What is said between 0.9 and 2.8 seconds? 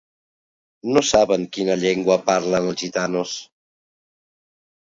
No saben quina llengua parlen